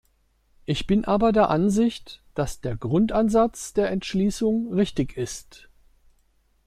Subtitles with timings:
[0.65, 5.69] Ich bin aber der Ansicht, dass der Grundansatz der Entschließung richtig ist.